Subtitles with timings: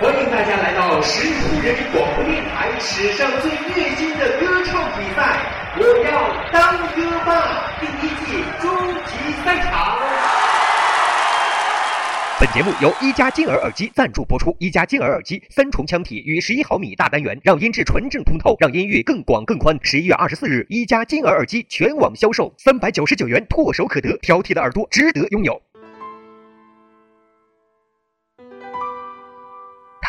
[0.00, 5.38] 欢迎大家来到十里铺人民广播电台史上最虐心的歌唱比赛——
[5.78, 8.70] 我要当歌霸第一季终
[9.06, 9.98] 极赛场。
[12.40, 14.56] 本节目由一加金耳耳机赞助播出。
[14.58, 19.78] 一加金耳耳机三重腔体与十一毫米大单元，让音质纯正通透，让音域更广更宽。
[19.82, 25.60] 十一月二十四日，一加金耳耳机全网销售，三百九十九元唾手可得，挑剔的耳朵值得拥有。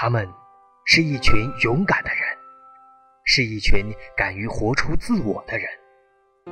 [0.03, 0.27] 他们
[0.83, 2.19] 是一群勇敢的人，
[3.23, 5.65] 是一群敢于活出自我的人，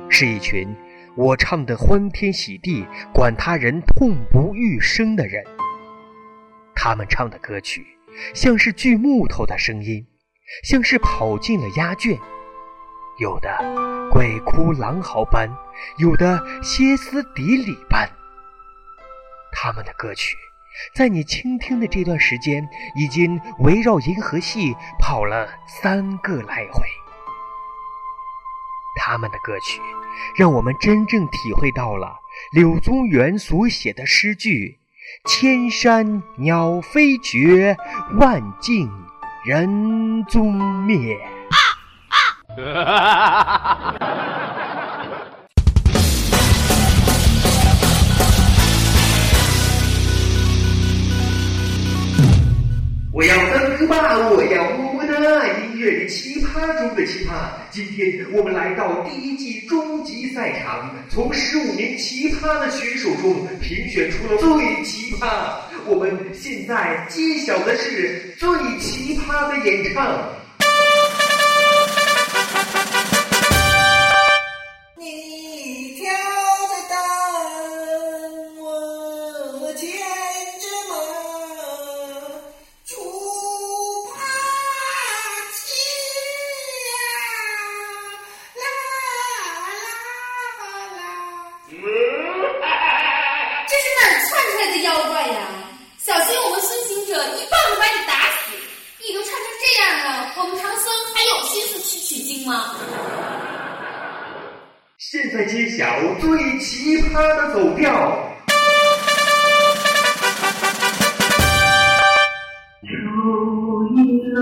[0.08, 0.74] 是一群
[1.18, 5.44] 我唱的欢天喜地，管他人痛不欲生的人。
[6.74, 7.84] 他们唱的歌曲，
[8.34, 10.06] 像是锯木头的声音，
[10.64, 12.18] 像是跑进了鸭圈，
[13.18, 13.54] 有的
[14.10, 15.54] 鬼哭狼嚎般，
[15.98, 18.08] 有的歇斯底里般。
[19.52, 20.38] 他们的歌曲，
[20.94, 26.84] 在你倾听的这段时间，已经围绕银河系跑了三个来回。
[28.96, 29.80] 他们的歌曲，
[30.36, 32.14] 让我们真正体会到了
[32.52, 34.78] 柳宗元所写的诗句。
[35.28, 37.76] 千山鸟飞绝，
[38.18, 38.90] 万径
[39.44, 40.54] 人踪
[40.84, 41.18] 灭。
[53.72, 55.46] 当歌霸，我要么么哒！
[55.62, 65.54] 音乐奇葩中的奇葩，今天我们来到第一季终极赛场，从十五名奇葩的选手中评选出了最奇葩。
[65.86, 68.46] 我们现在揭晓的是最
[68.78, 70.18] 奇葩的演唱。
[91.72, 91.78] 这
[93.78, 95.40] 是哪儿窜出来的妖怪呀？
[95.96, 98.52] 小心我们孙行者一棒子把你打死！
[99.00, 100.06] 你都唱成这样了，
[100.36, 100.84] 我们唐僧
[101.14, 102.76] 还有心思去取经吗？
[104.98, 105.86] 现在揭晓
[106.20, 108.28] 最奇葩的走调。
[112.82, 112.88] 秋
[113.96, 113.96] 意
[114.34, 114.36] 浓，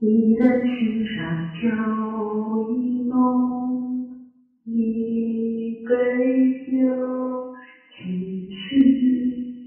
[0.00, 1.03] 一人心上秋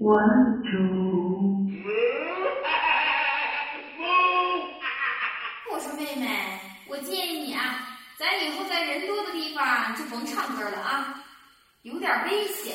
[0.08, 0.18] 关
[0.62, 0.70] 注。
[5.70, 6.26] 我说妹妹，
[6.86, 7.60] 我建议你啊，
[8.18, 11.22] 咱以后在人多的地方就甭唱歌了啊，
[11.82, 12.74] 有点危险。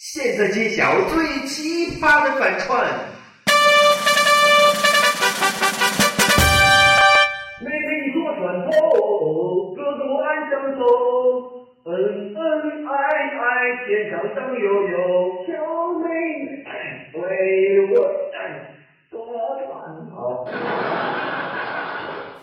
[0.00, 3.11] 现在揭晓最奇葩的反串。
[13.62, 15.52] 爱，天上荡悠悠，小
[16.02, 16.02] 妹
[16.42, 16.66] 妹
[17.14, 17.22] 为
[17.92, 17.94] 我
[19.08, 19.14] 坐
[19.62, 19.70] 船
[20.10, 20.44] 头。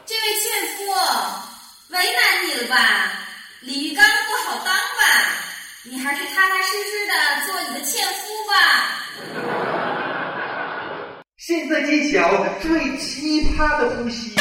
[0.05, 0.47] 这位纤
[0.77, 0.79] 夫，
[1.91, 2.15] 为难
[2.47, 2.73] 你了吧？
[3.63, 4.07] 李玉刚不
[4.47, 5.03] 好当吧？
[5.83, 7.11] 你还是踏踏实实的
[7.45, 8.55] 做你的纤夫吧。
[11.35, 14.39] 现在揭晓最奇葩的呼吸。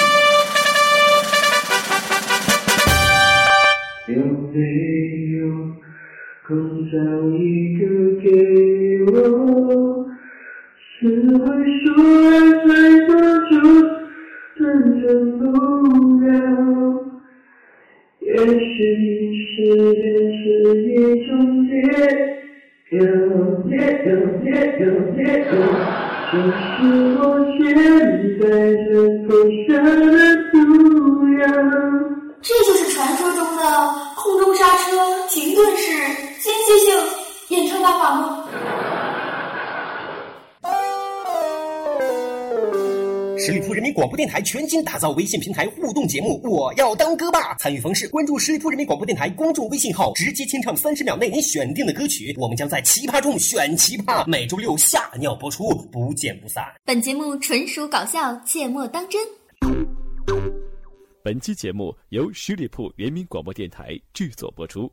[6.48, 6.56] 空
[6.91, 6.97] 上
[7.38, 7.84] 一个
[8.22, 8.25] 给
[9.12, 10.09] 我？
[10.98, 11.04] 是
[11.36, 11.44] 会
[11.84, 11.86] 说
[12.25, 12.32] 爱
[12.64, 12.66] 才
[13.06, 13.10] 做
[13.50, 13.53] 出
[14.56, 14.59] 真
[15.03, 15.06] 正
[15.38, 15.42] 不
[16.25, 16.26] 了。
[18.20, 18.72] 也许
[19.44, 19.47] 是
[19.92, 20.03] 人
[20.38, 20.42] 是
[20.88, 20.91] 一
[21.26, 21.31] 种
[21.69, 21.76] 别
[22.97, 22.98] 扭，
[23.69, 23.76] 别
[24.06, 24.09] 扭，
[24.42, 24.48] 别
[24.78, 24.82] 扭，
[25.15, 25.20] 别
[25.50, 25.53] 扭，
[26.32, 26.80] 就是
[27.19, 27.20] 我
[27.59, 27.60] 现
[28.41, 28.88] 在人
[29.28, 29.30] 头
[29.69, 30.16] 上的
[30.50, 30.56] 图
[31.41, 31.44] 样。
[32.41, 33.60] 这就是传说中的
[34.16, 34.97] 空中刹车、
[35.28, 35.84] 停顿式
[36.69, 38.47] 间歇性演唱大法吗？
[43.39, 47.54] 十里铺人民广播电台全新打造微信平台互动节目，我要当歌霸。
[47.54, 54.27] 参与方式：关注十里铺人民广播电台公众微信号，直接清唱三十秒内你选定的歌曲，我们将在奇葩中选奇葩。
[54.27, 56.63] 每周六下尿播出，不见不散。
[56.84, 59.27] 本节目纯属搞笑，切莫当真。
[61.25, 64.92] 本期节目由十里铺人民广播电台制作播出。